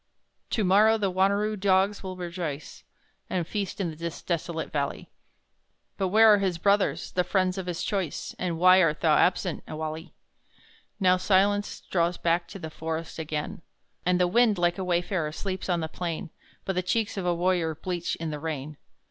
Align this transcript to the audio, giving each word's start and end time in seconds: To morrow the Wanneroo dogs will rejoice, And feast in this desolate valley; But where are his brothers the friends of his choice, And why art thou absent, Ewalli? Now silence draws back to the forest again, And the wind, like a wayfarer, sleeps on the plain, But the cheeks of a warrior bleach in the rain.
To 0.49 0.63
morrow 0.63 0.97
the 0.97 1.11
Wanneroo 1.11 1.55
dogs 1.55 2.01
will 2.01 2.15
rejoice, 2.17 2.83
And 3.29 3.45
feast 3.45 3.79
in 3.79 3.95
this 3.97 4.23
desolate 4.23 4.71
valley; 4.71 5.11
But 5.95 6.07
where 6.07 6.33
are 6.33 6.39
his 6.39 6.57
brothers 6.57 7.11
the 7.11 7.23
friends 7.23 7.55
of 7.59 7.67
his 7.67 7.83
choice, 7.83 8.33
And 8.39 8.57
why 8.57 8.81
art 8.81 9.01
thou 9.01 9.15
absent, 9.15 9.63
Ewalli? 9.67 10.13
Now 10.99 11.17
silence 11.17 11.81
draws 11.81 12.17
back 12.17 12.47
to 12.47 12.57
the 12.57 12.71
forest 12.71 13.19
again, 13.19 13.61
And 14.03 14.19
the 14.19 14.27
wind, 14.27 14.57
like 14.57 14.79
a 14.79 14.83
wayfarer, 14.83 15.31
sleeps 15.31 15.69
on 15.69 15.81
the 15.81 15.87
plain, 15.87 16.31
But 16.65 16.73
the 16.73 16.81
cheeks 16.81 17.15
of 17.15 17.27
a 17.27 17.35
warrior 17.35 17.75
bleach 17.75 18.15
in 18.15 18.31
the 18.31 18.39
rain. 18.39 18.77